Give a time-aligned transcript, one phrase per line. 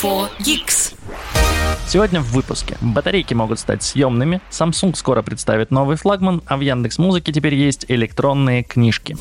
[0.00, 0.94] 4 Geeks.
[1.86, 2.76] Сегодня в выпуске.
[2.82, 7.86] Батарейки могут стать съемными, Samsung скоро представит новый флагман, а в Яндекс Музыке теперь есть
[7.88, 9.16] электронные книжки.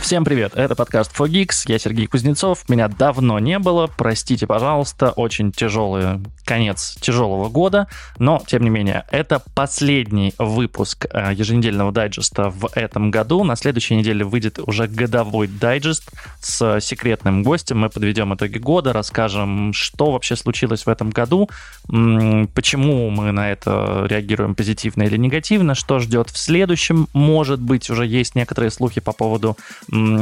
[0.00, 5.52] Всем привет, это подкаст 4Geeks, я Сергей Кузнецов, меня давно не было, простите, пожалуйста, очень
[5.52, 7.88] тяжелый конец тяжелого года,
[8.18, 13.96] но, тем не менее, это последний выпуск э, еженедельного дайджеста в этом году, на следующей
[13.96, 20.36] неделе выйдет уже годовой дайджест с секретным гостем, мы подведем итоги года, расскажем, что вообще
[20.36, 21.50] случилось в этом году,
[21.86, 28.06] почему мы на это реагируем позитивно или негативно, что ждет в следующем, может быть, уже
[28.06, 29.58] есть некоторые слухи по поводу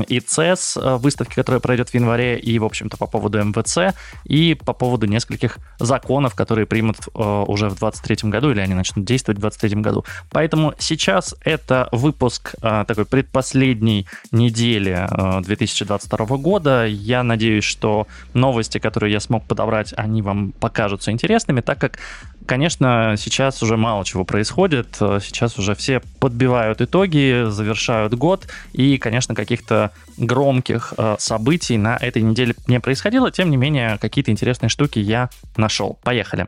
[0.03, 3.95] и CES э, выставки, которая пройдет в январе, и, в общем-то, по поводу МВЦ,
[4.25, 9.05] и по поводу нескольких законов, которые примут э, уже в 2023 году, или они начнут
[9.05, 10.05] действовать в 2023 году.
[10.31, 15.09] Поэтому сейчас это выпуск э, такой предпоследней недели
[15.43, 16.87] 2022 года.
[16.87, 21.99] Я надеюсь, что новости, которые я смог подобрать, они вам покажутся интересными, так как
[22.47, 24.89] Конечно, сейчас уже мало чего происходит.
[24.97, 28.47] Сейчас уже все подбивают итоги, завершают год.
[28.73, 33.31] И, конечно, каких-то громких э, событий на этой неделе не происходило.
[33.31, 35.99] Тем не менее, какие-то интересные штуки я нашел.
[36.03, 36.47] Поехали.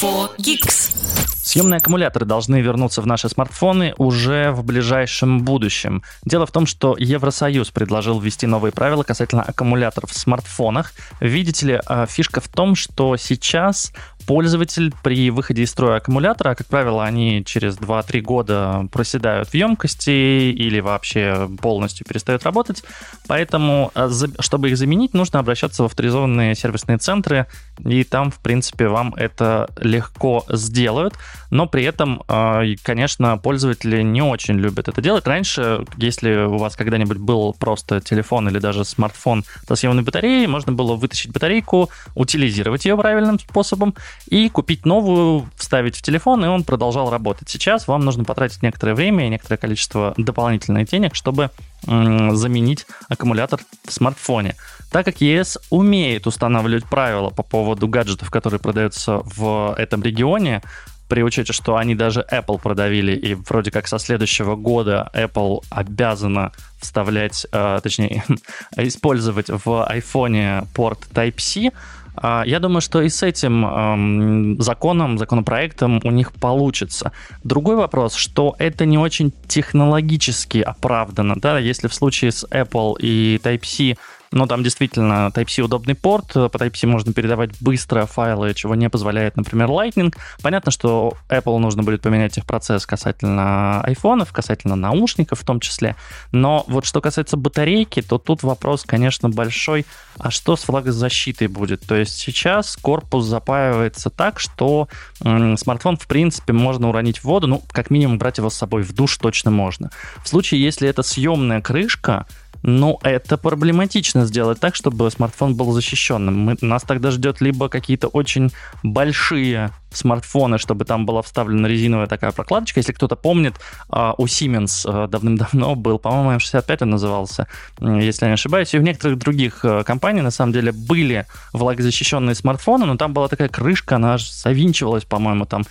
[0.00, 1.37] 4Geeks.
[1.48, 6.02] Съемные аккумуляторы должны вернуться в наши смартфоны уже в ближайшем будущем.
[6.22, 10.92] Дело в том, что Евросоюз предложил ввести новые правила касательно аккумуляторов в смартфонах.
[11.20, 13.94] Видите ли, э, фишка в том, что сейчас
[14.26, 20.10] пользователь при выходе из строя аккумулятора, как правило, они через 2-3 года проседают в емкости
[20.10, 22.84] или вообще полностью перестают работать.
[23.26, 27.46] Поэтому, э, чтобы их заменить, нужно обращаться в авторизованные сервисные центры,
[27.82, 31.14] и там, в принципе, вам это легко сделают.
[31.50, 35.26] Но при этом, э, конечно, пользователи не очень любят это делать.
[35.26, 40.72] Раньше, если у вас когда-нибудь был просто телефон или даже смартфон со съемной батареей, можно
[40.72, 43.94] было вытащить батарейку, утилизировать ее правильным способом
[44.26, 47.48] и купить новую, вставить в телефон, и он продолжал работать.
[47.48, 51.50] Сейчас вам нужно потратить некоторое время и некоторое количество дополнительных денег, чтобы
[51.82, 54.56] заменить аккумулятор в смартфоне.
[54.90, 60.62] Так как ЕС умеет устанавливать правила по поводу гаджетов, которые продаются в этом регионе,
[61.08, 66.52] при учете, что они даже Apple продавили, и вроде как со следующего года Apple обязана
[66.80, 68.24] вставлять, э, точнее,
[68.76, 71.72] использовать в iPhone порт Type-C,
[72.20, 77.12] а, я думаю, что и с этим эм, законом, законопроектом у них получится.
[77.44, 81.36] Другой вопрос, что это не очень технологически оправдано.
[81.36, 81.58] Да?
[81.58, 83.96] Если в случае с Apple и Type-C
[84.30, 89.36] но там действительно Type-C удобный порт, по Type-C можно передавать быстро файлы, чего не позволяет,
[89.36, 90.14] например, Lightning.
[90.42, 95.96] Понятно, что Apple нужно будет поменять их процесс касательно айфонов, касательно наушников в том числе.
[96.32, 99.86] Но вот что касается батарейки, то тут вопрос, конечно, большой.
[100.18, 101.86] А что с влагозащитой будет?
[101.86, 104.88] То есть сейчас корпус запаивается так, что
[105.22, 108.82] м- смартфон, в принципе, можно уронить в воду, ну, как минимум брать его с собой
[108.82, 109.90] в душ точно можно.
[110.22, 112.26] В случае, если это съемная крышка,
[112.62, 116.38] ну, это проблематично сделать так, чтобы смартфон был защищенным.
[116.38, 118.50] Мы, нас тогда ждет либо какие-то очень
[118.82, 122.80] большие смартфоны, чтобы там была вставлена резиновая такая прокладочка.
[122.80, 123.54] Если кто-то помнит,
[123.88, 127.46] а, у Siemens а, давным-давно был, по-моему, M65 он назывался,
[127.80, 128.74] если я не ошибаюсь.
[128.74, 133.28] И в некоторых других а, компаниях, на самом деле, были влагозащищенные смартфоны, но там была
[133.28, 135.64] такая крышка, она аж завинчивалась, по-моему, там,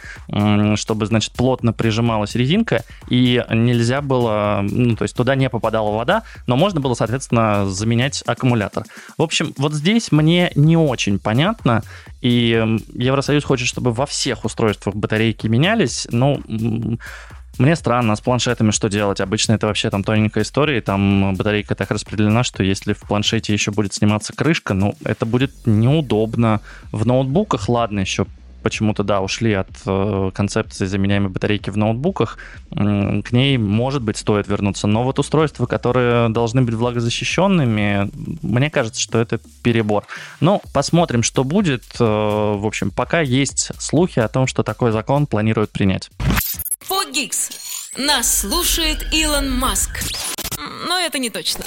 [0.75, 6.23] чтобы, значит, плотно прижималась резинка, и нельзя было, ну, то есть туда не попадала вода,
[6.47, 8.85] но можно было, соответственно, заменять аккумулятор.
[9.17, 11.83] В общем, вот здесь мне не очень понятно,
[12.27, 16.07] и Евросоюз хочет, чтобы во всех устройствах батарейки менялись.
[16.11, 16.41] Ну,
[17.57, 19.21] мне странно, с планшетами что делать?
[19.21, 23.71] Обычно это вообще там тоненькая история, там батарейка так распределена, что если в планшете еще
[23.71, 26.61] будет сниматься крышка, ну, это будет неудобно.
[26.91, 28.25] В ноутбуках, ладно, еще
[28.61, 32.37] почему-то, да, ушли от э, концепции заменяемой батарейки в ноутбуках,
[32.71, 34.87] э, к ней, может быть, стоит вернуться.
[34.87, 38.09] Но вот устройства, которые должны быть влагозащищенными,
[38.41, 40.05] мне кажется, что это перебор.
[40.39, 41.83] Но посмотрим, что будет.
[41.99, 46.09] Э, в общем, пока есть слухи о том, что такой закон планируют принять.
[46.81, 47.49] Фогикс.
[47.97, 50.03] Нас слушает Илон Маск.
[50.87, 51.63] Но это не точно.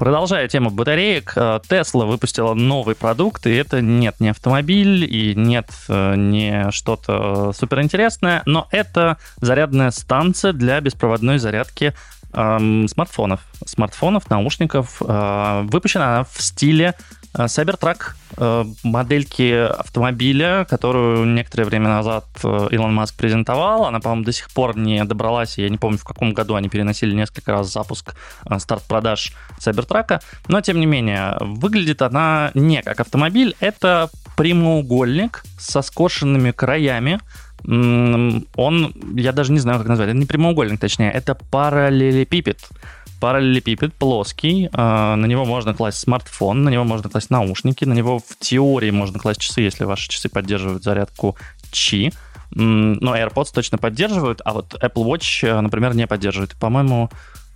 [0.00, 5.68] Продолжая тему батареек, Tesla э, выпустила новый продукт, и это нет не автомобиль, и нет
[5.90, 11.92] э, не что-то суперинтересное, но это зарядная станция для беспроводной зарядки
[12.32, 13.40] эм, смартфонов.
[13.66, 15.02] Смартфонов, наушников.
[15.06, 16.94] Э, выпущена она в стиле
[17.32, 23.84] Э, Cybertruck э, модельки автомобиля, которую некоторое время назад э, Илон Маск презентовал.
[23.84, 25.58] Она, по-моему, до сих пор не добралась.
[25.58, 28.14] Я не помню, в каком году они переносили несколько раз запуск
[28.58, 30.20] старт продаж Cybertruck.
[30.48, 33.54] Но, тем не менее, выглядит она не как автомобиль.
[33.60, 37.20] Это прямоугольник со скошенными краями,
[37.66, 42.58] он, я даже не знаю, как назвать, это не прямоугольник, точнее, это параллелепипед
[43.20, 48.18] параллелепипед плоский, а, на него можно класть смартфон, на него можно класть наушники, на него
[48.18, 51.36] в теории можно класть часы, если ваши часы поддерживают зарядку
[51.70, 52.12] Qi.
[52.52, 56.56] Но AirPods точно поддерживают, а вот Apple Watch, э, например, не поддерживает.
[56.56, 57.08] По-моему,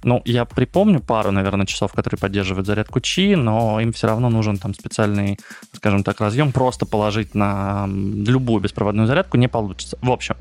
[0.04, 4.58] ну, я припомню пару, наверное, часов, которые поддерживают зарядку Qi, но им все равно нужен
[4.58, 5.38] там специальный,
[5.72, 6.52] скажем так, разъем.
[6.52, 9.98] Просто положить на любую беспроводную зарядку не получится.
[10.00, 10.36] В общем,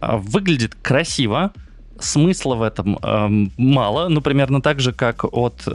[0.00, 1.52] э, выглядит красиво,
[2.00, 4.08] смысла в этом э, мало.
[4.08, 5.70] Ну, примерно так же, как от э,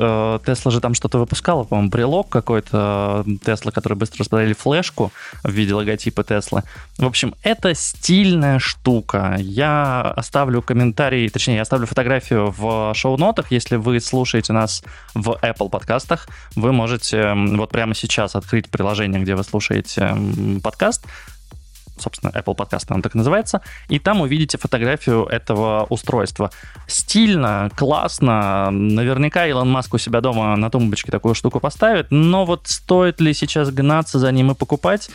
[0.46, 5.12] Tesla же там что-то выпускала, по-моему, брелок какой-то Tesla, который быстро распределили флешку
[5.44, 6.64] в виде логотипа Tesla.
[6.98, 9.36] В общем, это стильная штука.
[9.40, 13.52] Я оставлю комментарий, точнее, я оставлю фотографию в шоу-нотах.
[13.52, 14.84] Если вы слушаете нас
[15.14, 20.16] в Apple подкастах, вы можете вот прямо сейчас открыть приложение, где вы слушаете
[20.64, 21.06] подкаст,
[21.98, 26.52] собственно, Apple Podcast он так называется, и там увидите фотографию этого устройства.
[26.88, 32.68] Стильно, классно, наверняка Илон Маск у себя дома на тумбочке такую штуку поставит, но вот
[32.68, 35.10] стоит ли сейчас гнаться за ним и покупать,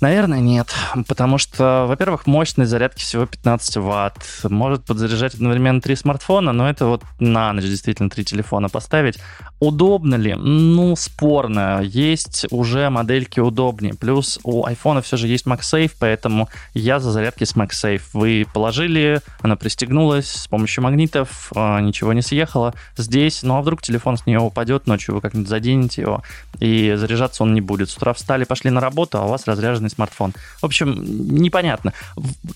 [0.00, 0.74] Наверное, нет,
[1.08, 6.86] потому что, во-первых, мощность зарядки всего 15 ватт, может подзаряжать одновременно три смартфона, но это
[6.86, 9.18] вот на ночь действительно три телефона поставить.
[9.60, 10.34] Удобно ли?
[10.34, 11.82] Ну, спорно.
[11.82, 13.92] Есть уже модельки удобнее.
[13.92, 18.00] Плюс у iPhone все же есть MagSafe, поэтому я за зарядки с MagSafe.
[18.14, 22.72] Вы положили, она пристегнулась с помощью магнитов, а, ничего не съехало.
[22.96, 26.22] Здесь, ну а вдруг телефон с нее упадет, ночью вы как-нибудь заденете его,
[26.58, 27.90] и заряжаться он не будет.
[27.90, 30.34] С утра встали, пошли на работу, а у вас разряженный смартфон.
[30.60, 30.96] В общем,
[31.34, 31.92] непонятно.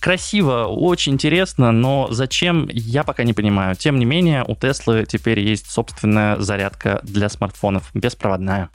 [0.00, 3.76] Красиво, очень интересно, но зачем, я пока не понимаю.
[3.76, 8.70] Тем не менее, у Теслы теперь есть собственная зарядка для смартфонов, беспроводная.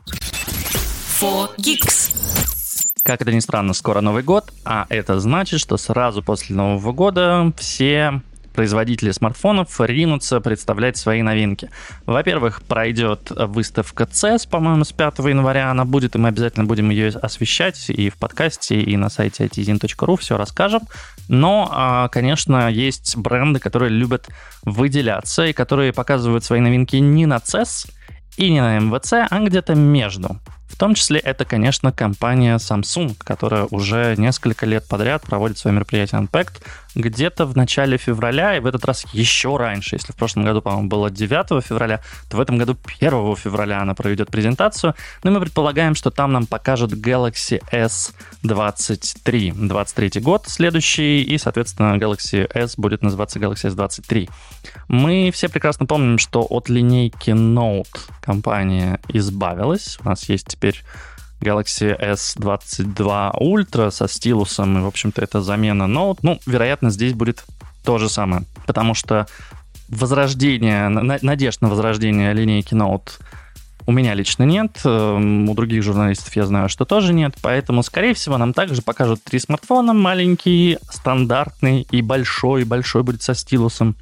[1.20, 2.16] 4Geeks.
[3.04, 7.52] Как это ни странно, скоро Новый год, а это значит, что сразу после Нового года
[7.58, 8.22] все
[8.54, 11.70] производители смартфонов ринутся представлять свои новинки.
[12.06, 17.10] Во-первых, пройдет выставка CES, по-моему, с 5 января она будет, и мы обязательно будем ее
[17.10, 20.82] освещать и в подкасте, и на сайте itzin.ru, все расскажем.
[21.28, 24.28] Но, а, конечно, есть бренды, которые любят
[24.64, 27.90] выделяться и которые показывают свои новинки не на CES,
[28.38, 30.38] и не на МВЦ, а где-то между.
[30.70, 36.22] В том числе это, конечно, компания Samsung, которая уже несколько лет подряд проводит свое мероприятие
[36.22, 36.62] Unpacked
[36.96, 39.96] где-то в начале февраля, и в этот раз еще раньше.
[39.96, 43.94] Если в прошлом году, по-моему, было 9 февраля, то в этом году 1 февраля она
[43.94, 44.96] проведет презентацию.
[45.24, 49.68] Ну и мы предполагаем, что там нам покажут Galaxy S23.
[49.68, 54.30] 23 год следующий, и, соответственно, Galaxy S будет называться Galaxy S23.
[54.88, 59.98] Мы все прекрасно помним, что от линейки Note компания избавилась.
[60.04, 60.84] У нас есть теперь
[61.42, 66.20] Galaxy S22 Ultra со стилусом, и, в общем-то, это замена Note.
[66.22, 67.46] Ну, вероятно, здесь будет
[67.84, 69.26] то же самое, потому что
[69.88, 73.12] возрождение, надежд на возрождение линейки Note
[73.86, 78.14] у меня лично нет, эм, у других журналистов я знаю, что тоже нет, поэтому, скорее
[78.14, 83.96] всего, нам также покажут три смартфона, маленький, стандартный и большой, большой будет со стилусом.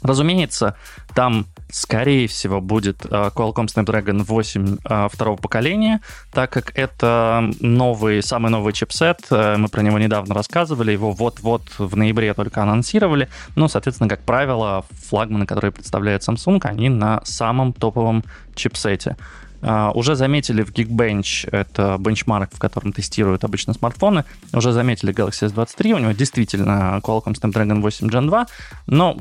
[0.00, 0.76] Разумеется,
[1.14, 6.00] там скорее всего, будет э, Qualcomm Snapdragon 8 э, второго поколения,
[6.32, 9.20] так как это новый, самый новый чипсет.
[9.30, 13.28] Э, мы про него недавно рассказывали, его вот-вот в ноябре только анонсировали.
[13.56, 19.16] Ну, соответственно, как правило, флагманы, которые представляет Samsung, они на самом топовом чипсете.
[19.60, 25.52] Uh, уже заметили в Geekbench, это бенчмарк, в котором тестируют обычно смартфоны, уже заметили Galaxy
[25.52, 28.46] S23, у него действительно Qualcomm Snapdragon 8 Gen 2,
[28.86, 29.18] но,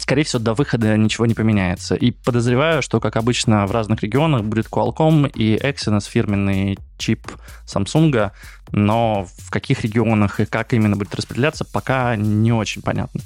[0.00, 1.94] скорее всего, до выхода ничего не поменяется.
[1.94, 7.30] И подозреваю, что, как обычно, в разных регионах будет Qualcomm и Exynos фирменный чип
[7.64, 8.32] Samsung,
[8.72, 13.20] но в каких регионах и как именно будет распределяться, пока не очень понятно.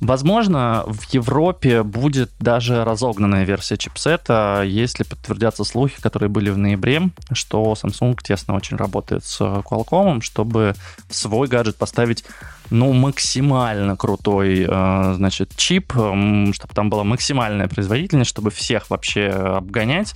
[0.00, 7.08] Возможно, в Европе будет даже разогнанная версия чипсета, если подтвердятся слухи, которые были в ноябре,
[7.32, 10.74] что Samsung тесно очень работает с Qualcomm, чтобы
[11.08, 12.24] свой гаджет поставить
[12.70, 20.14] ну, максимально крутой, э, значит, чип, чтобы там была максимальная производительность, чтобы всех вообще обгонять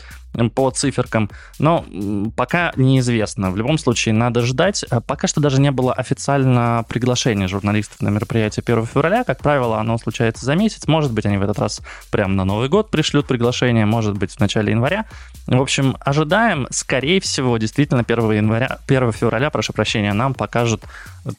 [0.55, 1.85] по циферкам, но
[2.37, 3.51] пока неизвестно.
[3.51, 4.85] В любом случае, надо ждать.
[4.91, 9.25] Э, пока что даже не было официально приглашения журналистов на мероприятие 1 февраля.
[9.25, 10.87] Как правило, оно случается за месяц.
[10.87, 14.41] Может быть, они в этот раз прямо на Новый год пришлют приглашение, может быть, в
[14.41, 15.07] начале января.
[15.47, 20.85] В общем, ожидаем, скорее всего, действительно 1, января, 1 февраля, прошу прощения, нам покажут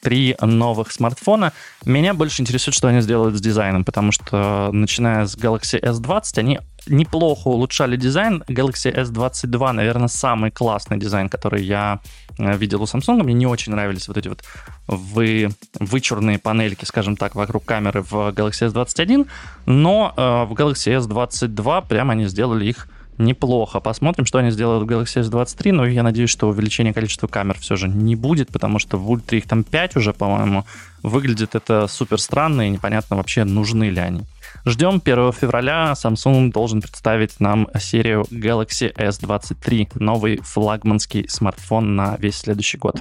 [0.02, 1.54] три новых смартфона.
[1.86, 6.60] Меня больше интересует, что они сделают с дизайном, потому что начиная с Galaxy S20, они
[6.88, 8.44] неплохо улучшали дизайн.
[8.48, 12.00] Galaxy S22, наверное, самый классный дизайн, который я
[12.38, 13.24] э, видел у Samsung.
[13.24, 14.44] Мне не очень нравились вот эти вот
[14.88, 19.28] вы, вычурные панельки, скажем так, вокруг камеры в Galaxy S21,
[19.66, 23.80] но э, в Galaxy S22 прямо они сделали их неплохо.
[23.80, 27.76] Посмотрим, что они сделают в Galaxy S23, но я надеюсь, что увеличение количества камер все
[27.76, 30.66] же не будет, потому что в Ultra их там 5 уже, по-моему.
[31.04, 34.22] Выглядит это супер странно и непонятно вообще, нужны ли они.
[34.66, 35.94] Ждем 1 февраля.
[35.94, 43.00] Samsung должен представить нам серию Galaxy S23, новый флагманский смартфон на весь следующий год.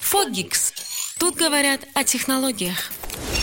[0.00, 0.72] Фогикс.
[1.18, 2.90] Тут говорят о технологиях.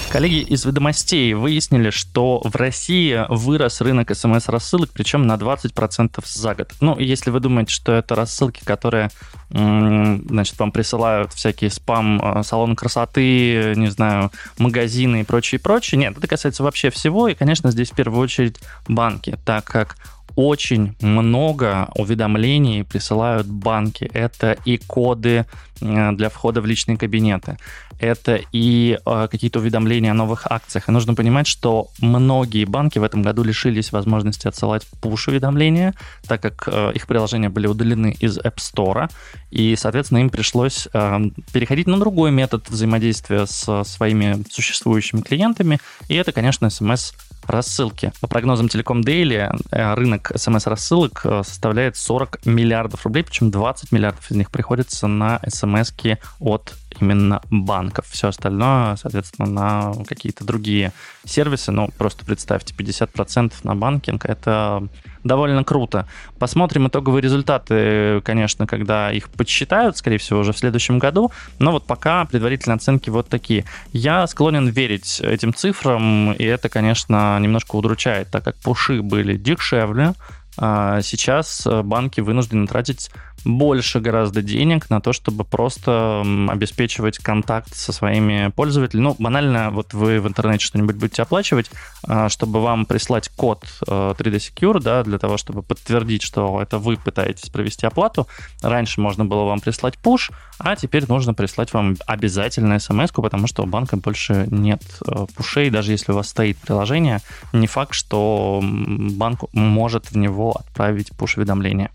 [0.10, 6.74] Коллеги из «Ведомостей» выяснили, что в России вырос рынок смс-рассылок, причем на 20% за год.
[6.80, 9.10] Ну, если вы думаете, что это рассылки, которые,
[9.50, 16.18] значит, вам присылают всякие спам, э, салоны красоты, не знаю, магазины и прочее, прочее, нет,
[16.18, 18.58] это касается вообще всего, и, конечно, здесь в первую очередь
[18.88, 19.98] банки, так как
[20.38, 24.10] очень много уведомлений присылают банки.
[24.14, 25.46] Это и коды
[25.82, 27.58] э, для входа в личные кабинеты,
[28.00, 30.90] это и э, какие-то уведомления о новых акциях.
[30.90, 35.94] И нужно понимать, что многие банки в этом году лишились возможности отсылать пуш-уведомления,
[36.28, 39.10] так как э, их приложения были удалены из App Store,
[39.52, 41.20] и, соответственно, им пришлось э,
[41.54, 47.14] переходить на другой метод взаимодействия с своими существующими клиентами, и это, конечно, смс
[47.48, 48.12] рассылки.
[48.22, 54.30] По прогнозам Telecom Daily, э, рынок смс-рассылок э, составляет 40 миллиардов рублей, причем 20 миллиардов
[54.30, 55.92] из них приходится на смс
[56.40, 58.06] от именно банков.
[58.10, 60.92] Все остальное, соответственно, на какие-то другие
[61.26, 61.72] сервисы.
[61.72, 64.88] Ну, просто представьте, 50% на банкинг— это
[65.24, 66.08] довольно круто.
[66.40, 71.32] Посмотрим итоговые результаты, конечно, когда их подсчитают, скорее всего, уже в следующем году.
[71.60, 73.66] Но вот пока предварительные оценки вот такие.
[73.92, 80.14] Я склонен верить этим цифрам, и это, конечно, немножко удручает, так как пуши были дешевле,
[80.58, 83.12] сейчас банки вынуждены тратить
[83.48, 89.04] больше гораздо денег на то, чтобы просто обеспечивать контакт со своими пользователями.
[89.04, 91.72] Ну, банально, вот вы в интернете что-нибудь будете оплачивать,
[92.04, 96.78] а, чтобы вам прислать код 3D э, Secure, да, для того, чтобы подтвердить, что это
[96.78, 98.28] вы пытаетесь провести оплату.
[98.62, 103.64] Раньше можно было вам прислать push, а теперь нужно прислать вам обязательно смс потому что
[103.64, 107.20] у банка больше нет э, пушей, даже если у вас стоит приложение,
[107.54, 111.90] не факт, что банк может в него отправить push-уведомление.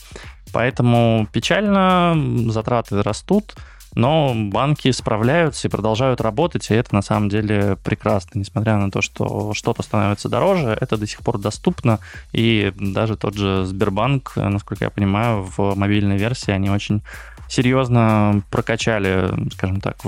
[0.52, 2.14] Поэтому печально,
[2.50, 3.54] затраты растут,
[3.94, 8.38] но банки справляются и продолжают работать, и это на самом деле прекрасно.
[8.38, 11.98] Несмотря на то, что что-то становится дороже, это до сих пор доступно,
[12.32, 17.02] и даже тот же Сбербанк, насколько я понимаю, в мобильной версии они очень
[17.48, 19.98] серьезно прокачали, скажем так,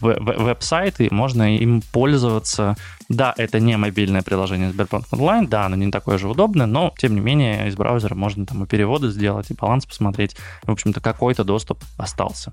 [0.00, 2.76] веб-сайт, и можно им пользоваться.
[3.08, 7.14] Да, это не мобильное приложение Сбербанк онлайн, да, оно не такое же удобное, но, тем
[7.14, 10.36] не менее, из браузера можно там и переводы сделать, и баланс посмотреть.
[10.64, 12.52] В общем-то, какой-то доступ остался.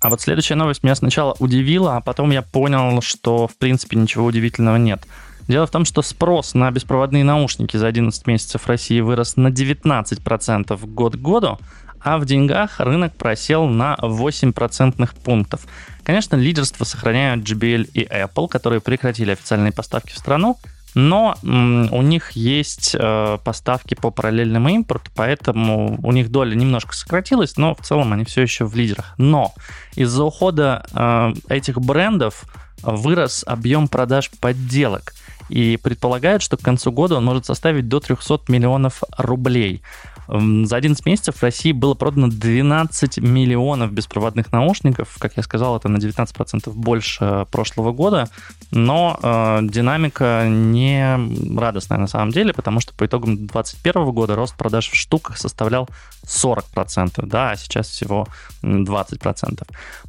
[0.00, 4.26] А вот следующая новость меня сначала удивила, а потом я понял, что, в принципе, ничего
[4.26, 5.02] удивительного нет.
[5.48, 9.48] Дело в том, что спрос на беспроводные наушники за 11 месяцев в России вырос на
[9.48, 11.58] 19% год к году,
[12.06, 15.62] а в деньгах рынок просел на 8 процентных пунктов.
[16.04, 20.56] Конечно, лидерство сохраняют JBL и Apple, которые прекратили официальные поставки в страну,
[20.94, 27.56] но у них есть э, поставки по параллельному импорту, поэтому у них доля немножко сократилась,
[27.56, 29.14] но в целом они все еще в лидерах.
[29.18, 29.52] Но
[29.96, 32.44] из-за ухода э, этих брендов
[32.82, 35.12] вырос объем продаж подделок
[35.48, 39.82] и предполагают, что к концу года он может составить до 300 миллионов рублей.
[40.28, 45.16] За 11 месяцев в России было продано 12 миллионов беспроводных наушников.
[45.18, 48.28] Как я сказал, это на 19% больше прошлого года.
[48.70, 51.18] Но э, динамика не
[51.56, 55.88] радостная на самом деле, потому что по итогам 2021 года рост продаж в штуках составлял
[56.26, 58.26] 40%, да, а сейчас всего
[58.62, 59.62] 20%.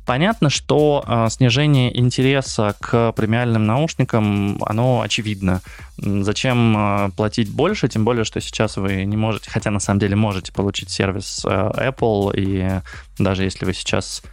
[0.06, 5.62] Понятно, что э, снижение интереса к премиальным наушникам, оно очевидно.
[5.98, 10.07] Зачем э, платить больше, тем более, что сейчас вы не можете, хотя на самом деле
[10.16, 12.82] можете получить сервис э, Apple, и
[13.18, 14.24] даже если вы сейчас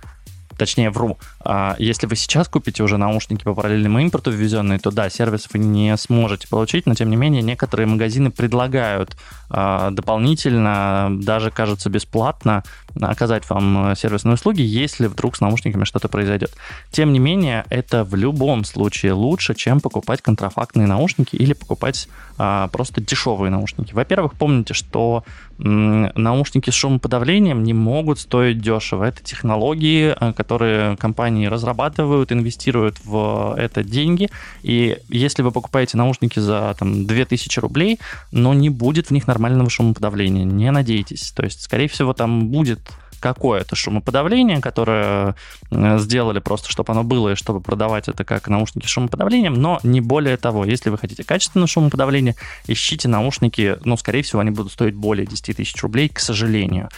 [0.56, 5.10] точнее, вру, а, если вы сейчас купите уже наушники по параллельному импорту ввезенные, то да,
[5.10, 9.16] сервис вы не сможете получить, но тем не менее некоторые магазины предлагают
[9.50, 12.62] а, дополнительно, даже, кажется, бесплатно
[13.00, 16.52] оказать вам сервисные услуги, если вдруг с наушниками что-то произойдет.
[16.90, 22.68] Тем не менее, это в любом случае лучше, чем покупать контрафактные наушники или покупать а,
[22.68, 23.92] просто дешевые наушники.
[23.92, 25.24] Во-первых, помните, что
[25.58, 29.04] наушники с шумоподавлением не могут стоить дешево.
[29.04, 34.28] Это технологии, а, которые компании разрабатывают, инвестируют в это деньги.
[34.62, 38.00] И если вы покупаете наушники за там, 2000 рублей,
[38.32, 41.32] но не будет в них нормального шумоподавления, не надейтесь.
[41.32, 42.80] То есть, скорее всего, там будет
[43.24, 45.34] какое-то шумоподавление, которое
[45.70, 49.80] э, сделали просто, чтобы оно было, и чтобы продавать это как наушники с шумоподавлением, но
[49.82, 50.66] не более того.
[50.66, 52.34] Если вы хотите качественное шумоподавление,
[52.66, 56.90] ищите наушники, ну, скорее всего, они будут стоить более 10 тысяч рублей, к сожалению.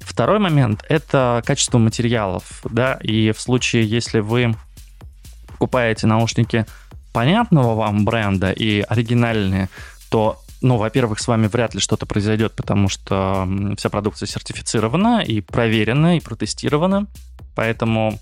[0.00, 4.54] Второй момент— это качество материалов, да, и в случае, если вы
[5.48, 6.64] покупаете наушники
[7.12, 9.68] понятного вам бренда и оригинальные,
[10.08, 15.42] то ну, во-первых, с вами вряд ли что-то произойдет, потому что вся продукция сертифицирована и
[15.42, 17.06] проверена, и протестирована.
[17.54, 18.18] Поэтому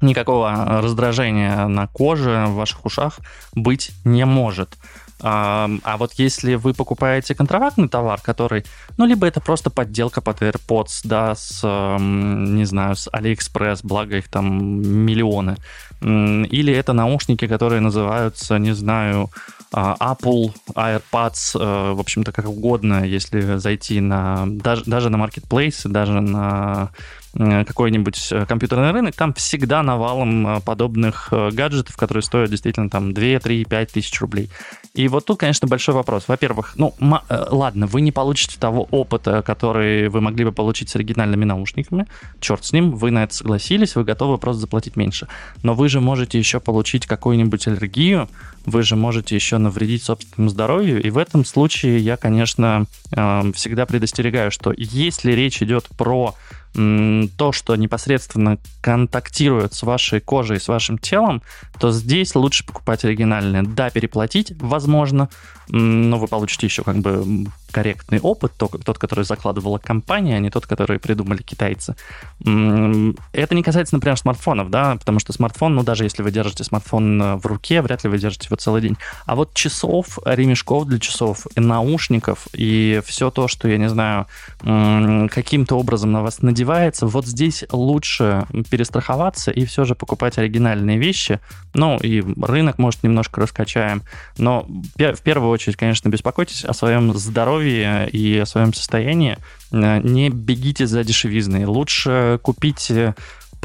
[0.00, 3.18] никакого раздражения на коже, в ваших ушах
[3.52, 4.76] быть не может.
[5.22, 5.68] А,
[5.98, 8.64] вот если вы покупаете контрафактный товар, который,
[8.98, 11.62] ну, либо это просто подделка под AirPods, да, с,
[11.98, 15.56] не знаю, с AliExpress, благо их там миллионы,
[16.00, 19.30] или это наушники, которые называются, не знаю,
[19.72, 25.88] а, Apple, AirPods, э, в общем-то, как угодно, если зайти на даже, даже на Marketplace,
[25.88, 26.90] даже на
[27.36, 33.64] какой-нибудь э, компьютерный рынок, там всегда навалом подобных гаджетов, которые стоят действительно там 2, 3,
[33.64, 34.50] 5 тысяч рублей.
[34.94, 36.24] И вот тут, конечно, большой вопрос.
[36.26, 36.94] Во-первых, ну,
[37.28, 42.06] ладно, вы не получите того опыта, который вы могли бы получить с оригинальными наушниками.
[42.40, 45.28] Черт с ним, вы на это согласились, вы готовы просто заплатить меньше.
[45.62, 48.28] Но вы же можете еще получить какую-нибудь аллергию,
[48.64, 51.02] вы же можете еще навредить собственному здоровью.
[51.02, 56.34] И в этом случае я, конечно, э, всегда предостерегаю, что если речь идет про
[56.76, 61.42] то, что непосредственно контактирует с вашей кожей, с вашим телом,
[61.78, 63.62] то здесь лучше покупать оригинальные.
[63.62, 65.30] Да, переплатить, возможно,
[65.68, 70.66] но вы получите еще как бы корректный опыт, тот, который закладывала компания, а не тот,
[70.66, 71.94] который придумали китайцы.
[72.40, 77.20] Это не касается, например, смартфонов, да, потому что смартфон, ну, даже если вы держите смартфон
[77.20, 78.96] э, в руке, вряд ли вы держите его целый день.
[79.26, 84.26] А вот часов, ремешков для часов, и наушников и все то, что, я не знаю,
[84.62, 91.40] каким-то образом на вас надевается, вот здесь лучше перестраховаться и все же покупать оригинальные вещи.
[91.74, 94.02] Ну, и рынок, может, немножко раскачаем,
[94.38, 99.38] но в первую очередь, конечно, беспокойтесь о своем здоровье и о своем состоянии.
[99.72, 101.64] Э, не бегите за дешевизной.
[101.64, 103.14] Лучше купите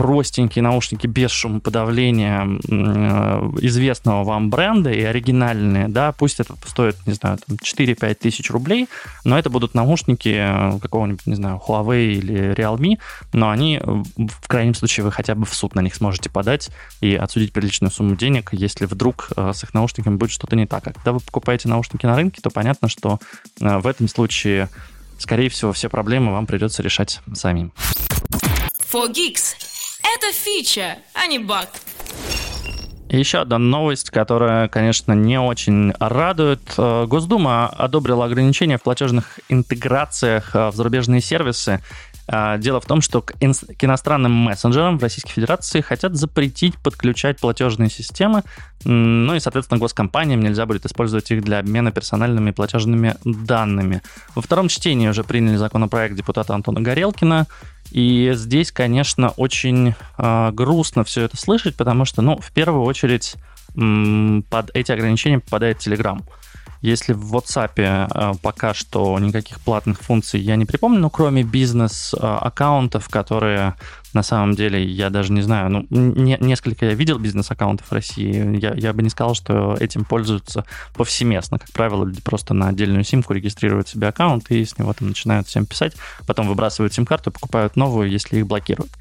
[0.01, 7.13] простенькие наушники без шумоподавления э, известного вам бренда и оригинальные, да, пусть это стоит, не
[7.13, 8.89] знаю, 4-5 тысяч рублей,
[9.25, 12.97] но это будут наушники э, какого-нибудь, не знаю, Huawei или Realme,
[13.31, 17.13] но они, в крайнем случае, вы хотя бы в суд на них сможете подать и
[17.13, 20.87] отсудить приличную сумму денег, если вдруг э, с их наушниками будет что-то не так.
[20.87, 23.19] А когда вы покупаете наушники на рынке, то понятно, что
[23.59, 24.67] в этом случае,
[25.19, 27.71] скорее всего, все проблемы вам придется решать самим.
[28.91, 29.60] For Geeks
[30.15, 31.69] это фича, а не баг.
[33.09, 36.61] Еще одна новость, которая, конечно, не очень радует.
[36.77, 41.81] Э, Госдума одобрила ограничения в платежных интеграциях э, в зарубежные сервисы.
[42.31, 47.89] Э, дело в том, что к иностранным мессенджерам в Российской Федерации хотят запретить подключать платежные
[47.89, 48.43] системы,
[48.85, 54.01] ну и, соответственно, госкомпаниям нельзя будет использовать их для обмена персональными платежными данными.
[54.33, 57.47] Во втором чтении уже приняли законопроект депутата Антона Горелкина,
[57.91, 63.35] и здесь, конечно, очень э, грустно все это слышать, потому что, ну, в первую очередь,
[63.73, 66.21] под эти ограничения попадает Telegram.
[66.81, 73.07] Если в WhatsApp э, пока что никаких платных функций я не припомню, ну, кроме бизнес-аккаунтов,
[73.09, 73.75] которые
[74.13, 78.59] на самом деле, я даже не знаю, ну, не, несколько я видел бизнес-аккаунтов в России,
[78.59, 81.59] я, я бы не сказал, что этим пользуются повсеместно.
[81.59, 85.47] Как правило, люди просто на отдельную симку регистрируют себе аккаунт и с него там начинают
[85.47, 85.95] всем писать,
[86.27, 88.91] потом выбрасывают сим-карту, покупают новую, если их блокируют.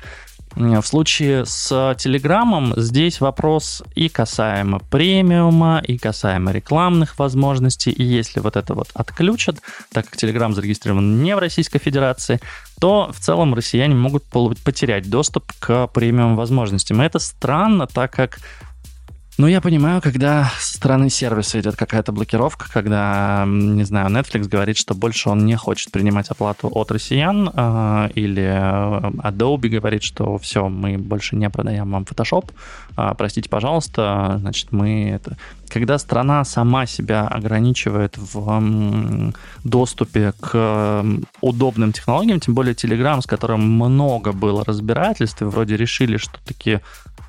[0.56, 7.92] В случае с Телеграмом здесь вопрос и касаемо премиума, и касаемо рекламных возможностей.
[7.92, 9.56] И если вот это вот отключат,
[9.92, 12.40] так как Телеграм зарегистрирован не в Российской Федерации,
[12.80, 17.00] то в целом россияне могут потерять доступ к премиум возможностям.
[17.00, 18.40] И это странно, так как
[19.38, 24.76] Ну, я понимаю, когда со стороны сервиса идет какая-то блокировка, когда, не знаю, Netflix говорит,
[24.76, 28.42] что больше он не хочет принимать оплату от россиян, э, или
[29.22, 32.50] Adobe говорит, что все, мы больше не продаем вам Photoshop,
[32.96, 35.36] э, простите, пожалуйста, значит, мы это...
[35.70, 39.33] Когда страна сама себя ограничивает в
[39.64, 41.04] доступе к
[41.40, 46.80] удобным технологиям, тем более Telegram, с которым много было разбирательств, и вроде решили, что таки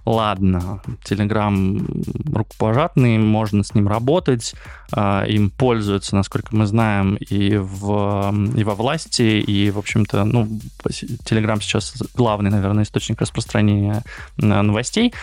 [0.06, 4.56] ладно, Telegram рукопожатный, можно с ним работать,
[4.92, 10.48] а, им пользуются, насколько мы знаем, и, в, и во власти, и, в общем-то, ну,
[10.84, 14.04] Telegram сейчас главный, наверное, источник распространения
[14.38, 15.14] новостей.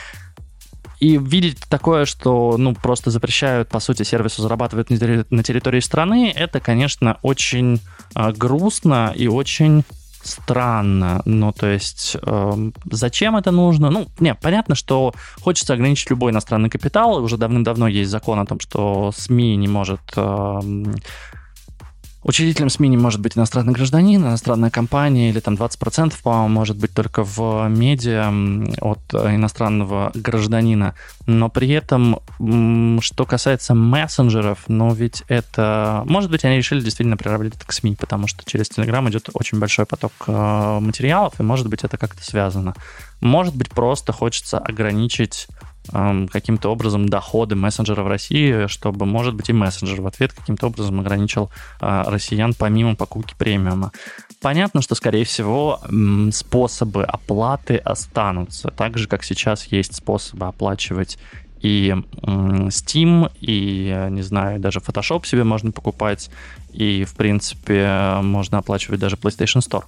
[1.01, 6.61] И видеть такое, что ну, просто запрещают, по сути, сервису зарабатывать на территории страны, это,
[6.61, 7.81] конечно, очень
[8.15, 9.85] а, грустно и очень
[10.23, 11.23] странно.
[11.25, 13.91] Ну, то есть, э, зачем это нужно?
[13.91, 17.23] Ну, не, понятно, что хочется ограничить любой иностранный капитал.
[17.23, 20.61] Уже давным-давно есть закон о том, что СМИ не может э,
[22.29, 26.93] Учредителем СМИ не может быть иностранный гражданин, иностранная компания или там 20%, по-моему, может быть
[26.93, 28.31] только в медиа
[28.83, 30.95] от иностранного гражданина.
[31.25, 32.21] Но при этом,
[33.01, 36.03] что касается мессенджеров, ну ведь это...
[36.05, 39.59] Может быть, они решили действительно приравнять это к СМИ, потому что через Telegram идет очень
[39.59, 42.75] большой поток э, материалов, и может быть это как-то связано.
[43.23, 45.49] Может быть, просто хочется ограничить
[45.91, 51.01] каким-то образом доходы мессенджера в России, чтобы, может быть, и мессенджер в ответ каким-то образом
[51.01, 53.93] ограничил а, россиян помимо покупки премиума.
[54.43, 55.81] Понятно, что, скорее всего,
[56.33, 61.19] способы оплаты останутся, так же, как сейчас есть способы оплачивать
[61.61, 66.31] и Steam, и, не знаю, даже Photoshop себе можно покупать,
[66.73, 69.85] и, в принципе, можно оплачивать даже PlayStation Store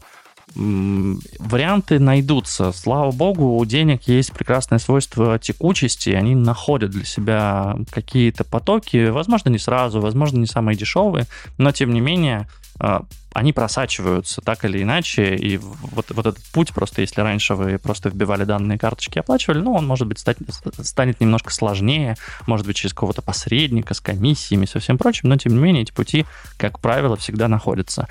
[0.54, 2.72] варианты найдутся.
[2.72, 9.48] Слава богу, у денег есть прекрасное свойство текучести, они находят для себя какие-то потоки, возможно,
[9.50, 11.26] не сразу, возможно, не самые дешевые,
[11.58, 16.72] но тем не менее а, они просачиваются так или иначе, и вот, вот этот путь
[16.72, 20.38] просто, если раньше вы просто вбивали данные карточки и оплачивали, ну, он, может быть, стать,
[20.82, 25.52] станет немножко сложнее, может быть, через кого-то посредника с комиссиями со всем прочим, но, тем
[25.52, 28.08] не менее, эти пути, как правило, всегда находятся.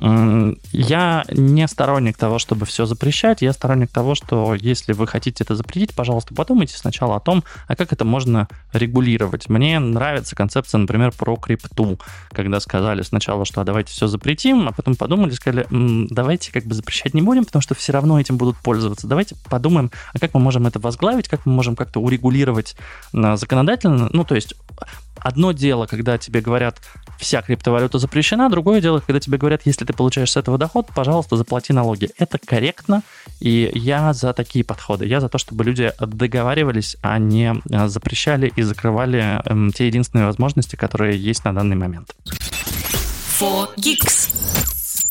[0.00, 3.42] Я не сторонник того, чтобы все запрещать.
[3.42, 7.76] Я сторонник того, что если вы хотите это запретить, пожалуйста, подумайте сначала о том, а
[7.76, 9.48] как это можно регулировать.
[9.48, 11.98] Мне нравится концепция, например, про крипту,
[12.32, 16.74] когда сказали сначала, что а давайте все запретим, а потом подумали, сказали, давайте как бы
[16.74, 19.06] запрещать не будем, потому что все равно этим будут пользоваться.
[19.06, 22.76] Давайте подумаем, а как мы можем это возглавить, как мы можем как-то урегулировать
[23.12, 24.08] законодательно.
[24.12, 24.54] Ну, то есть
[25.18, 26.80] одно дело, когда тебе говорят,
[27.18, 31.36] вся криптовалюта запрещена, другое дело, когда тебе говорят, если ты получаешь с этого доход, пожалуйста,
[31.36, 32.10] заплати налоги.
[32.18, 33.02] Это корректно,
[33.40, 35.06] и я за такие подходы.
[35.06, 40.26] Я за то, чтобы люди договаривались, а не э, запрещали и закрывали эм, те единственные
[40.26, 42.14] возможности, которые есть на данный момент.
[43.40, 44.64] 4Geeks.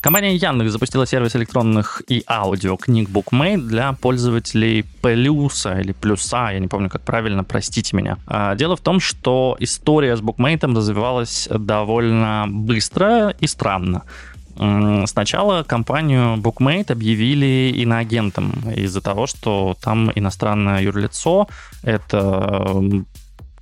[0.04, 6.60] Компания Яндекс запустила сервис электронных и аудио книг BookMate для пользователей Плюса или Плюса, я
[6.60, 8.18] не помню, как правильно, простите меня.
[8.28, 14.04] А, дело в том, что история с BookMate развивалась довольно быстро и странно.
[15.06, 21.48] Сначала компанию BookMate объявили иноагентом из-за того, что там иностранное юрлицо,
[21.82, 22.84] это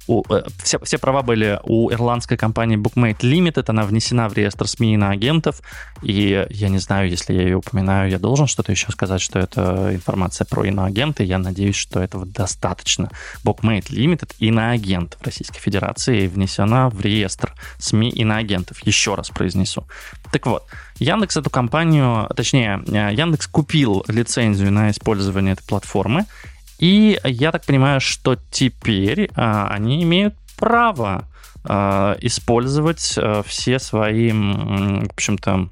[0.08, 4.68] у, э, все, все права были у ирландской компании Bookmate Limited, она внесена в реестр
[4.68, 5.62] СМИ на агентов,
[6.02, 9.94] и я не знаю, если я ее упоминаю, я должен что-то еще сказать, что это
[9.94, 13.10] информация про иноагенты, я надеюсь, что этого достаточно.
[13.44, 19.86] Bookmate Limited иноагент в Российской Федерации внесена в реестр СМИ иноагентов, еще раз произнесу.
[20.32, 20.64] Так вот,
[21.02, 26.26] Яндекс эту компанию, точнее, э, Яндекс купил лицензию на использование этой платформы,
[26.82, 31.28] и я так понимаю, что теперь а, они имеют право
[31.64, 35.70] а, использовать а, все свои, в общем-то,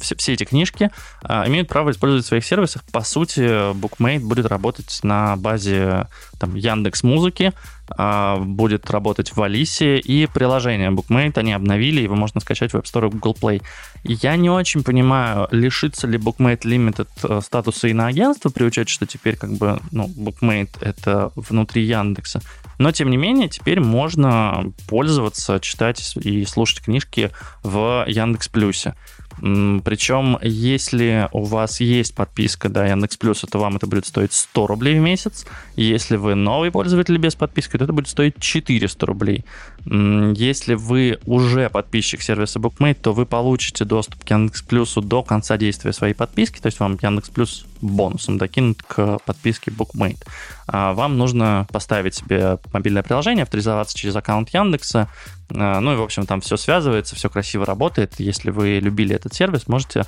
[0.00, 0.90] все, все эти книжки
[1.22, 2.84] а, имеют право использовать в своих сервисах.
[2.92, 7.52] По сути, Bookmate будет работать на базе там, Яндекс Музыки,
[7.88, 12.84] а, будет работать в Алисе, и приложение Bookmate они обновили, его можно скачать в App
[12.84, 13.62] Store и Google Play.
[14.02, 19.36] Я не очень понимаю, лишится ли Bookmate Limited э, статуса иноагентства при учете, что теперь
[19.36, 22.40] как бы, ну, Bookmate это внутри Яндекса.
[22.78, 27.30] Но, тем не менее, теперь можно пользоваться, читать и слушать книжки
[27.62, 28.94] в Яндекс Плюсе.
[29.38, 34.66] Причем, если у вас есть подписка до Яндекс Плюс, то вам это будет стоить 100
[34.66, 35.46] рублей в месяц.
[35.76, 39.44] Если вы новый пользователь без подписки, то это будет стоить 400 рублей.
[39.84, 45.56] Если вы уже подписчик сервиса Bookmate, то вы получите доступ к Яндекс Плюсу до конца
[45.56, 50.22] действия своей подписки, то есть вам Яндекс Плюс бонусом докинут к подписке Bookmate.
[50.66, 55.08] А вам нужно поставить себе мобильное приложение, авторизоваться через аккаунт Яндекса,
[55.54, 58.14] а, ну и, в общем, там все связывается, все красиво работает.
[58.18, 60.04] Если вы любили этот сервис, можете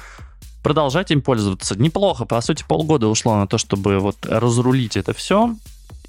[0.62, 1.78] продолжать им пользоваться.
[1.78, 5.54] Неплохо, по сути, полгода ушло на то, чтобы вот разрулить это все.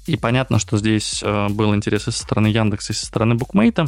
[0.06, 3.86] И понятно, что здесь э, был интерес и со стороны Яндекса, и со стороны Букмейта.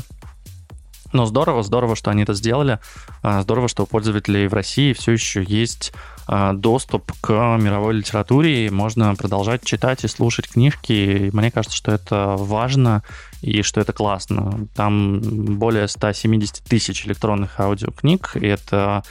[1.13, 2.79] Но здорово, здорово, что они это сделали.
[3.23, 5.93] А, здорово, что у пользователей в России все еще есть
[6.27, 10.93] доступ к мировой литературе, и можно продолжать читать и слушать книжки.
[10.93, 13.03] И мне кажется, что это важно
[13.41, 14.69] и что это классно.
[14.75, 19.03] Там более 170 тысяч электронных аудиокниг, и это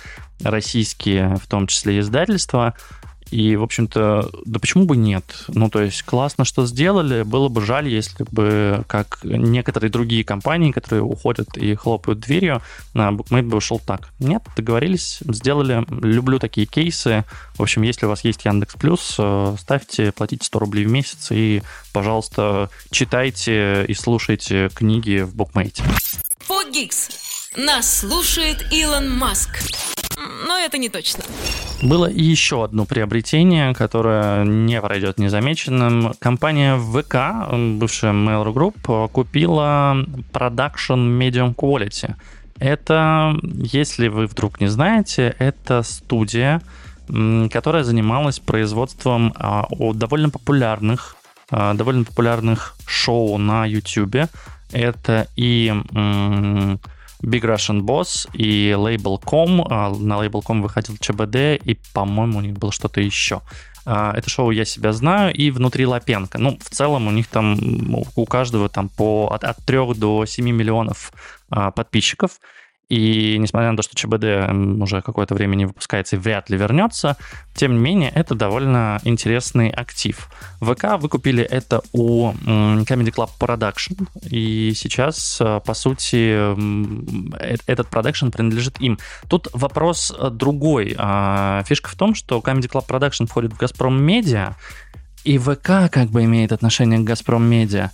[0.43, 2.73] российские, в том числе, издательства.
[3.31, 5.23] И, в общем-то, да почему бы нет?
[5.47, 7.23] Ну, то есть классно, что сделали.
[7.23, 12.61] Было бы жаль, если бы, как некоторые другие компании, которые уходят и хлопают дверью,
[12.93, 14.09] BookMate бы ушел так.
[14.19, 15.85] Нет, договорились, сделали.
[15.89, 17.23] Люблю такие кейсы.
[17.55, 21.31] В общем, если у вас есть Яндекс Плюс, э, ставьте, платите 100 рублей в месяц
[21.31, 21.63] и,
[21.93, 25.81] пожалуйста, читайте и слушайте книги в BookMate.
[26.39, 27.09] Фогикс.
[27.55, 29.59] Нас слушает Илон Маск
[30.47, 31.23] но это не точно.
[31.81, 36.13] Было еще одно приобретение, которое не пройдет незамеченным.
[36.19, 39.97] Компания ВК, бывшая Mail.ru Group, купила
[40.31, 42.15] Production Medium Quality.
[42.59, 46.61] Это, если вы вдруг не знаете, это студия,
[47.51, 51.15] которая занималась производством а, довольно популярных,
[51.49, 54.29] а, довольно популярных шоу на YouTube.
[54.71, 55.73] Это и
[57.23, 59.65] Big Russian Boss и Label.com.
[59.69, 63.41] А, на Label.com выходил ЧБД, и, по-моему, у них было что-то еще.
[63.85, 66.37] А, это шоу «Я себя знаю» и «Внутри Лапенко».
[66.37, 67.57] Ну, в целом у них там,
[68.15, 71.13] у каждого там по, от, от 3 до 7 миллионов
[71.49, 72.39] а, подписчиков.
[72.91, 77.15] И несмотря на то, что ЧБД уже какое-то время не выпускается и вряд ли вернется,
[77.55, 80.29] тем не менее, это довольно интересный актив.
[80.59, 88.27] ВК выкупили это у Comedy Club Production, и сейчас, э, по сути, э, этот продакшн
[88.27, 88.99] принадлежит им.
[89.29, 90.93] Тут вопрос другой.
[90.97, 94.57] А, фишка в том, что Comedy Club Production входит в Газпром Медиа,
[95.23, 97.91] и ВК как бы имеет отношение к Газпром Медиа.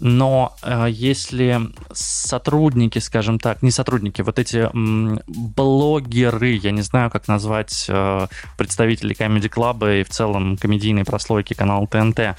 [0.00, 1.60] Но э, если
[1.92, 8.26] сотрудники, скажем так, не сотрудники, вот эти м, блогеры, я не знаю, как назвать э,
[8.56, 12.34] представителей Comedy Club и в целом комедийной прослойки канала ТНТ, э,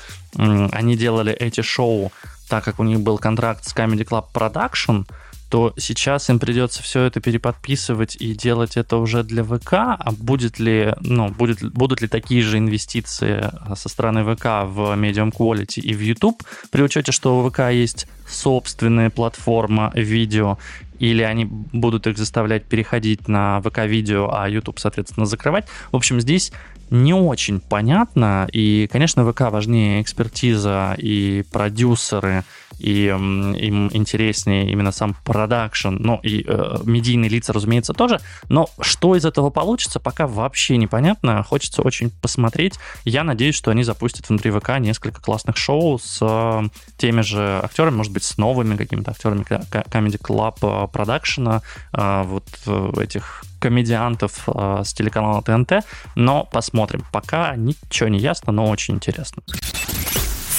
[0.71, 2.11] они делали эти шоу,
[2.49, 5.05] так как у них был контракт с Comedy Club Production,
[5.51, 10.59] то сейчас им придется все это переподписывать и делать это уже для ВК, а будет
[10.59, 15.81] ли, ну, будет, будут ли такие же инвестиции а, со стороны ВК в Medium Quality
[15.81, 20.57] и в YouTube, при учете, что у ВК есть собственная платформа видео,
[20.99, 25.65] или они будут их заставлять переходить на ВК-видео, а YouTube, соответственно, закрывать.
[25.91, 26.53] В общем, здесь
[26.91, 32.45] не очень понятно, и, конечно, ВК важнее экспертиза и продюсеры,
[32.81, 38.19] и им интереснее именно сам продакшн, ну и э, медийные лица, разумеется, тоже.
[38.49, 41.43] Но что из этого получится, пока вообще непонятно.
[41.43, 42.75] Хочется очень посмотреть.
[43.05, 46.61] Я надеюсь, что они запустят внутри ВК несколько классных шоу с э,
[46.97, 51.61] теми же актерами, может быть, с новыми какими-то актерами Comedy Club продакшена,
[51.93, 57.05] э, вот э, этих комедиантов э, с телеканала ТНТ, но посмотрим.
[57.11, 59.43] Пока ничего не ясно, но очень интересно.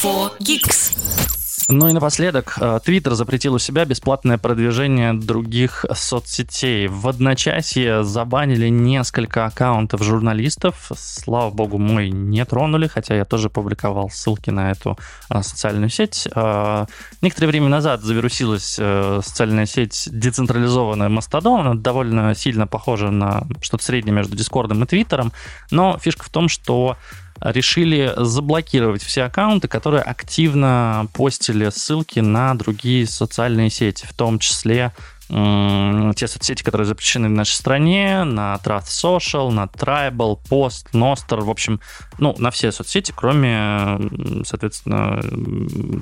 [0.03, 1.42] 4Geeks.
[1.69, 6.89] Ну и напоследок, э, Twitter запретил у себя бесплатное продвижение других соцсетей.
[6.89, 10.91] В одночасье забанили несколько аккаунтов журналистов.
[10.97, 14.99] Слава богу, мой не тронули, хотя я тоже публиковал ссылки на эту
[15.31, 16.27] э, социальную сеть.
[16.35, 16.87] Э,
[17.21, 21.61] некоторое время назад завирусилась социальная сеть децентрализованная Mastodon.
[21.61, 25.33] Она довольно сильно похожа на что-то среднее между Дискордом и Твиттером.
[25.71, 26.97] Но фишка в том, что
[27.45, 34.93] решили заблокировать все аккаунты, которые активно постили ссылки на другие социальные сети, в том числе
[35.29, 41.49] те соцсети, которые запрещены в нашей стране, на Trust Social, на Tribal, Post, Nostr, в
[41.49, 41.81] общем,
[42.19, 43.99] ну, на все соцсети, кроме,
[44.45, 45.23] соответственно,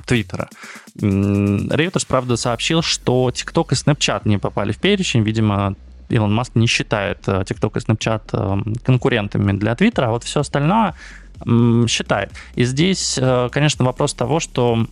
[0.05, 0.49] Твиттера.
[0.97, 5.75] Reuters, правда, сообщил, что TikTok и Snapchat не попали в перечень, видимо,
[6.09, 10.93] Илон Маск не считает TikTok и Snapchat конкурентами для Твиттера, а вот все остальное
[11.87, 12.31] считает.
[12.55, 14.85] И здесь, э, конечно, вопрос того, что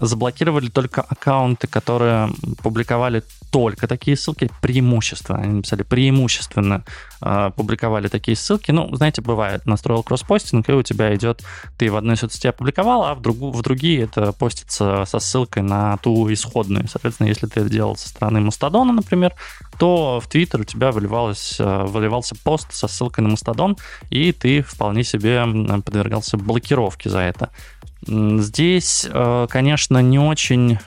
[0.00, 2.30] заблокировали только аккаунты, которые
[2.62, 5.36] публиковали только такие ссылки, преимущество.
[5.36, 6.84] Они написали преимущественно
[7.20, 8.70] э, публиковали такие ссылки.
[8.70, 11.42] Ну, знаете, бывает, настроил кросспостинг, и у тебя идет,
[11.78, 15.96] ты в одной соцсети опубликовал, а в, другу, в другие это постится со ссылкой на
[15.98, 16.88] ту исходную.
[16.88, 19.34] Соответственно, если ты это делал со стороны Мастодона, например,
[19.78, 23.76] то в Твиттер у тебя выливалось, э, выливался пост со ссылкой на Мастодон,
[24.10, 25.44] и ты вполне себе
[25.88, 27.50] подвергался блокировке за это.
[28.06, 30.78] Здесь, э, конечно, не очень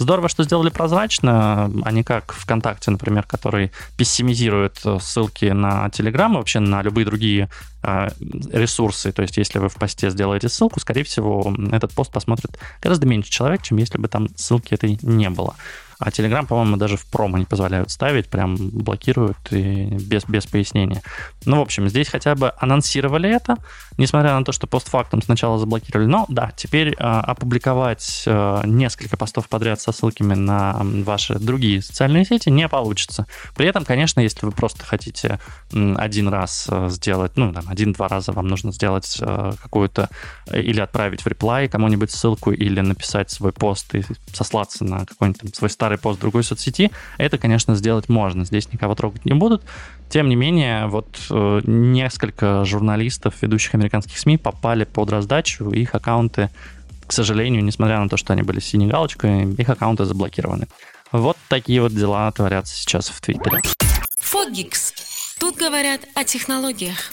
[0.00, 6.32] Здорово, что сделали прозрачно, а не как ВКонтакте, например, который пессимизирует э, ссылки на Телеграм
[6.32, 7.50] и вообще на любые другие
[7.82, 8.08] э,
[8.50, 9.12] ресурсы.
[9.12, 13.30] То есть, если вы в посте сделаете ссылку, скорее всего, этот пост посмотрит гораздо меньше
[13.30, 15.54] человек, чем если бы там ссылки этой не было.
[16.00, 21.02] А Telegram, по-моему, даже в промо не позволяют ставить, прям блокируют и без, без пояснения.
[21.44, 23.56] Ну, в общем, здесь хотя бы анонсировали это,
[23.98, 26.06] несмотря на то, что постфактум сначала заблокировали.
[26.06, 32.24] Но да, теперь э, опубликовать э, несколько постов подряд со ссылками на ваши другие социальные
[32.24, 33.26] сети не получится.
[33.54, 35.38] При этом, конечно, если вы просто хотите
[35.72, 40.08] один раз э, сделать, ну, там, один-два раза вам нужно сделать э, какую-то
[40.52, 45.54] или отправить в реплай кому-нибудь ссылку, или написать свой пост и сослаться на какой-нибудь там
[45.54, 48.44] свой старый старый пост в другой соцсети, это, конечно, сделать можно.
[48.44, 49.62] Здесь никого трогать не будут.
[50.08, 56.48] Тем не менее, вот э, несколько журналистов, ведущих американских СМИ попали под раздачу, их аккаунты,
[57.06, 60.68] к сожалению, несмотря на то, что они были синей галочкой, их аккаунты заблокированы.
[61.10, 63.60] Вот такие вот дела творятся сейчас в Твиттере.
[64.20, 64.92] Фогикс.
[65.40, 67.10] Тут говорят о технологиях.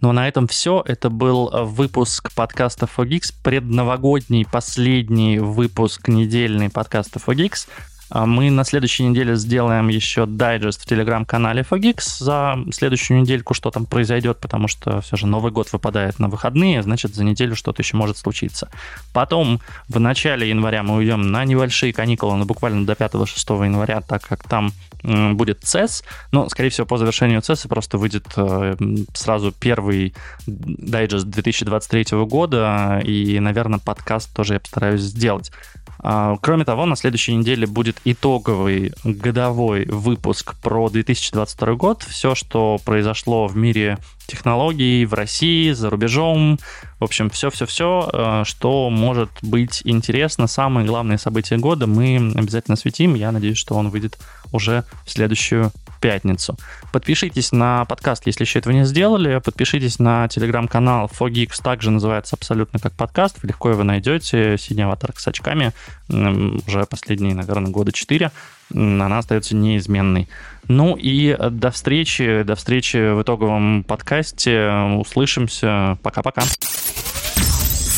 [0.00, 0.82] Ну а на этом все.
[0.86, 7.66] Это был э, выпуск подкаста Fogix, предновогодний последний выпуск недельный подкаста Fogix.
[8.10, 13.70] А мы на следующей неделе сделаем еще дайджест в телеграм-канале Fogix за следующую недельку, что
[13.70, 17.82] там произойдет, потому что все же Новый год выпадает на выходные, значит, за неделю что-то
[17.82, 18.70] еще может случиться.
[19.12, 24.22] Потом в начале января мы уйдем на небольшие каникулы, но буквально до 5-6 января, так
[24.22, 28.76] как там будет CES, но, скорее всего, по завершению CES просто выйдет э,
[29.14, 30.14] сразу первый
[30.46, 35.52] дайджест 2023 года, и, наверное, подкаст тоже я постараюсь сделать.
[36.00, 42.02] А, кроме того, на следующей неделе будет итоговый годовой выпуск про 2022 год.
[42.02, 46.58] Все, что произошло в мире технологий в России, за рубежом.
[47.00, 50.46] В общем, все-все-все, э, что может быть интересно.
[50.46, 53.14] Самые главные события года мы обязательно светим.
[53.14, 54.18] Я надеюсь, что он выйдет
[54.52, 56.56] уже в следующую пятницу.
[56.92, 59.40] Подпишитесь на подкаст, если еще этого не сделали.
[59.44, 63.42] Подпишитесь на телеграм-канал Fogix, также называется абсолютно как подкаст.
[63.42, 64.56] Легко его найдете.
[64.58, 65.72] Синий аватарка с очками.
[66.08, 68.30] Уже последние, наверное, года четыре.
[68.72, 70.28] Она остается неизменной.
[70.66, 74.70] Ну и до встречи, до встречи в итоговом подкасте.
[74.98, 75.98] Услышимся.
[76.02, 76.42] Пока-пока.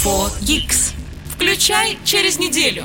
[0.03, 0.95] Fogix.
[1.35, 2.85] Включай через неделю.